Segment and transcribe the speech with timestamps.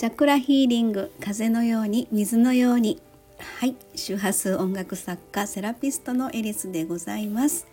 [0.00, 3.02] チャクラヒーリング風のように水のように。
[3.38, 7.66] はい周波数音楽作家セラピストのエリスでございます。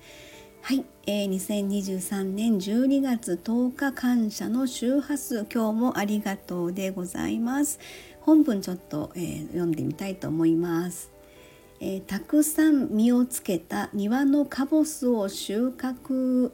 [0.61, 7.79] はい、えー、2023年12月10日感謝の周波数今日もありがとうでございます。
[8.19, 11.09] 本文ちょっと、えー、読んでみたいと思います。
[11.79, 16.51] えー、たくさん実をつけた庭のカボスを収穫。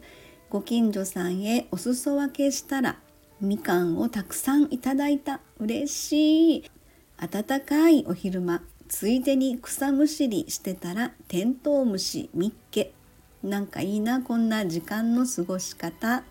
[0.52, 3.00] ご近所さんへお裾分けしたら
[3.44, 5.42] みかんをたくさんいただいた。
[5.60, 6.72] 嬉しい。
[7.18, 12.94] 暖かいお昼間ついでに草むしりしてたらテントウムシみっけ。
[13.44, 16.24] なんかいいなこんな時間の過ごし方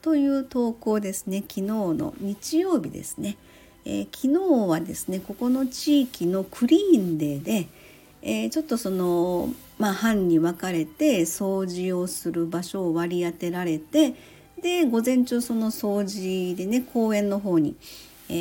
[0.00, 1.38] という投稿ですね。
[1.38, 3.36] 昨日の日曜日ですね、
[3.84, 7.66] えー、昨日はですねここの地域のクリーンデーで、
[8.22, 14.14] えー、ちょっとそのまあ班に分かれて掃除をする場所を割り当てられて
[14.64, 17.76] で午前中その掃除でね公園の方に、
[18.30, 18.32] え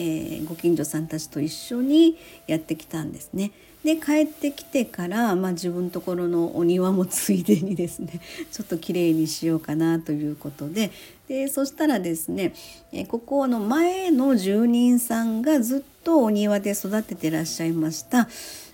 [0.42, 3.52] ー、ご近所さんたちと一緒にやってきたんですね。
[3.84, 8.22] で帰ってきてから、まあ、自分のところのお庭もついでにですね
[8.53, 10.92] ちょっときれいにしようかなということで
[11.28, 12.53] でそしたらですね
[12.94, 18.30] えここの前の住人さんがずっとお庭で育ててらっしゃいました、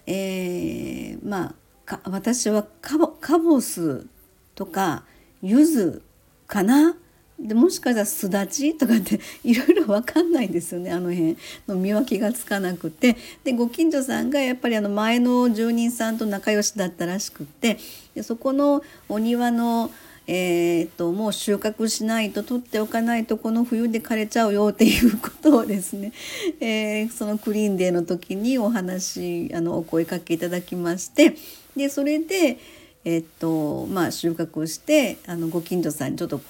[0.05, 1.55] えー、ま
[1.87, 4.05] あ私はカボカボス
[4.53, 5.03] とか
[5.41, 6.03] 柚子
[6.45, 6.95] かな
[7.39, 8.77] でもしかしたらすだち？
[8.77, 11.37] とかって いろいろ分かんないんですよねあの辺。
[11.67, 13.15] の見分けがつかなくて。
[13.43, 17.77] でご近所さんがやっぱりあの前の住人さんと仲良しだったらしくって。
[18.13, 19.89] でそこのお庭の
[20.31, 26.11] えーと、もう収穫しないと取っておかないとこの冬で枯れちゃうよっていうことをですね、
[26.61, 31.35] えー、そのクリーンデーの時にお話あのお声かけいただきまして。
[31.75, 32.59] でそれで
[33.05, 36.41] えっとまあ、収穫をしてあのご近所さんにちょっと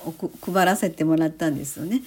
[0.42, 2.02] 配らせてもらったんですよね。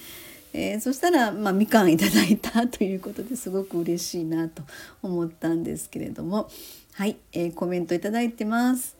[0.53, 4.61] えー、そしたら、まあ、みかんいただいたということですごく嬉しいなと
[5.01, 6.47] 思ったんですけれども
[6.93, 8.95] はい、えー、コメントいただいてます。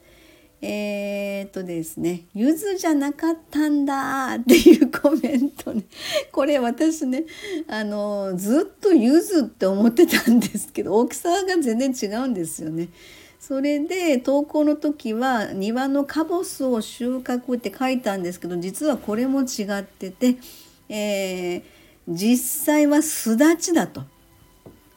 [0.65, 5.83] えー、っとですね「ゆずじゃなかったんだ」っていうコメントね
[6.31, 7.25] これ私ね
[7.67, 12.87] あのずっとゆずって思ってたんですけど大きさが全然違うんですよね。
[13.45, 20.37] それで投稿の時は庭のカボスを収穫って書いたんですけど実はこれも違ってて、
[20.87, 21.63] えー、
[22.07, 24.03] 実際はすだちだと。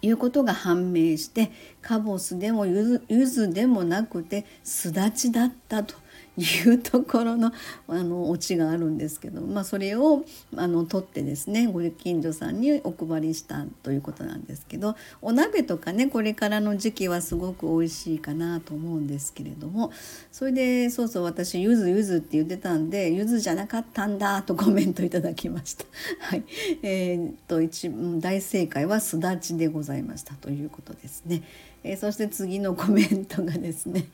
[0.03, 1.51] いうことが判明して
[1.83, 5.97] カボスでもゆずでもなくてすだちだったと。
[6.37, 7.53] いうところの
[7.89, 10.25] あのオチがあるんですけど、まあ、それを
[10.57, 19.93] あの取ってですねご近所さんにお配りしたということなんですけどお鍋とかねこれからの時期はすごく美味しいかなと思うんですけれども
[20.31, 25.85] それでそうそう私ゆずゆずって言ってたんでゆずじゃなかったんだとコメントいただきました。
[26.21, 26.45] はい、
[26.83, 31.43] えー、っと一大正解はすだちでございましたということですね。
[31.83, 34.07] えー、そして次のコメントがですね、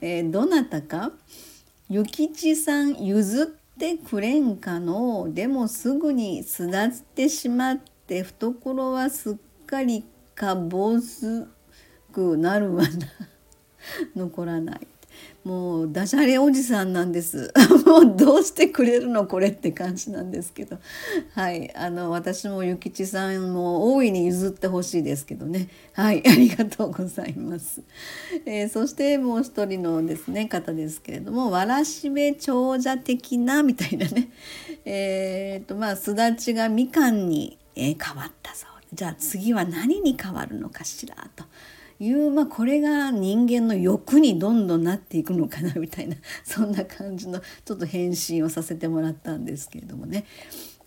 [0.00, 1.12] えー、どなたか？
[1.90, 3.46] 諭吉さん譲っ
[3.76, 10.04] てくれんかのでもすぐに巣立ってしまって懐はすっかり
[10.36, 11.48] かぼす
[12.12, 12.90] くなるわな。
[14.14, 14.86] 残らない。
[15.50, 17.52] もうダジャレおじさんなんです。
[17.84, 20.78] もうどうしてくれるのこれって感じなんですけど。
[21.34, 21.74] はい。
[21.74, 25.66] あの私も諭吉さんも大いに譲ってほしいですけどね。
[25.94, 26.22] はい。
[26.30, 27.82] ありがとうございます、
[28.46, 34.30] えー、そしてもう一人のですね方ですけれどもわらしべ長者的なみたいなね。
[34.86, 38.70] えー、とまあすだちがみかんに、えー、変わったそう。
[38.94, 41.44] じゃあ次は何に変わるのかしらと。
[42.00, 50.24] いう、まあ、これが人間の欲にどんどんなっていくのかなみたいな そんな感じのちょっと返信をさせてもらったんですけれどもね。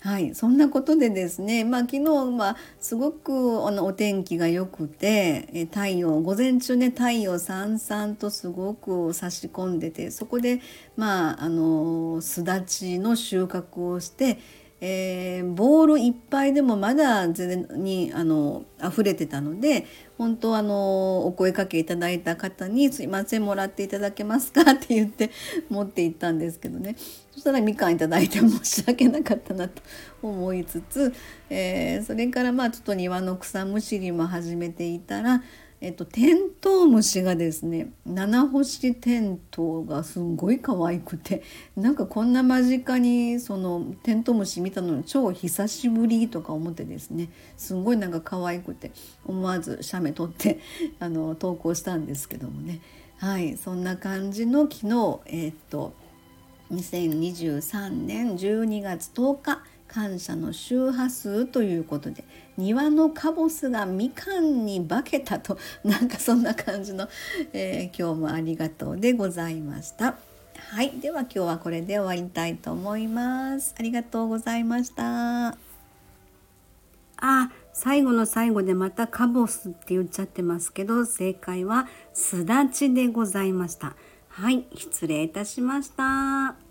[0.02, 2.02] はい、そんなことでですね、まあ、昨日
[2.38, 10.60] はすごくあのお天気が良くてえ太陽午前中ね太陽さんさんとすごく差し込んでてそこで
[10.98, 14.40] まああのすだちの収穫をして
[14.86, 19.86] えー、ボールいっぱいでもまだ全然にあの溢れてたので
[20.18, 25.32] 本当あのお声かけいただいた方に「すいませんもらっていただけますか?」って言って
[25.70, 26.98] 持って行ったんですけどね
[27.32, 29.82] そしたらみかんいただいて申し訳なかったなと
[30.22, 31.14] 思いつつ、
[31.50, 35.42] えー、それからまあちょっと庭の草むしりも始めていたら
[35.84, 41.44] えっと、テントウムシがですね七星テントウがすんごい可愛くて
[41.76, 48.94] なんかこんな間近にそのテントウムシ見たの超久しぶりとか思ってですねすんごいなんか可愛くて
[49.26, 50.60] 思わず写メ撮って
[51.02, 52.80] あの投稿したんですけどもね。
[53.18, 55.94] はいそんな感じの昨日えっと
[56.72, 59.64] 2023年12月10日
[59.94, 62.24] 感謝の周波数ということで
[62.58, 67.08] 庭のカボスがみかんに化けたとなんかそんな感じの、
[67.54, 70.16] えー、今日もありがとうでございました。
[70.56, 73.76] はい、では今日はこれで終わりたいと思います。
[73.78, 75.56] ありがとうございました。
[77.18, 83.96] あ、最後の最後でまたカボスって言っちゃってますけど、正解はすだちでございました。
[84.30, 86.63] はい、失礼いたしました。